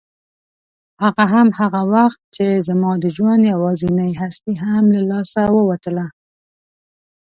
هغه 1.03 1.23
هم 1.33 1.47
هغه 1.59 1.81
وخت 1.93 2.19
چې 2.35 2.45
زما 2.67 2.91
د 3.03 3.05
ژوند 3.15 3.41
یوازینۍ 3.53 4.11
هستي 4.21 4.53
له 4.93 5.01
لاسه 5.11 5.41
ووتله. 5.55 6.05